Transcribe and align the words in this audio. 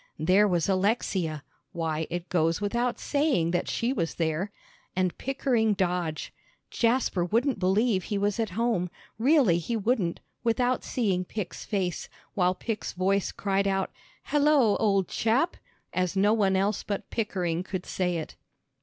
There 0.17 0.47
was 0.47 0.67
Alexia 0.67 1.43
why, 1.73 2.07
it 2.09 2.27
goes 2.27 2.59
without 2.59 2.97
saying 2.99 3.51
that 3.51 3.69
she 3.69 3.93
was 3.93 4.15
there 4.15 4.51
and 4.95 5.15
Pickering 5.19 5.75
Dodge; 5.75 6.33
Jasper 6.71 7.23
wouldn't 7.23 7.59
believe 7.59 8.05
he 8.05 8.17
was 8.17 8.39
at 8.39 8.49
home, 8.57 8.89
really 9.19 9.59
he 9.59 9.77
wouldn't, 9.77 10.19
without 10.43 10.83
seeing 10.83 11.23
Pick's 11.23 11.65
face, 11.65 12.09
while 12.33 12.55
Pick's 12.55 12.93
voice 12.93 13.31
cried 13.31 13.67
out, 13.67 13.91
"Hello, 14.23 14.75
old 14.77 15.07
chap!" 15.07 15.55
as 15.93 16.15
no 16.15 16.33
one 16.33 16.55
else 16.55 16.81
but 16.81 17.11
Pickering 17.11 17.61
could 17.61 17.85
say 17.85 18.17
it. 18.17 18.35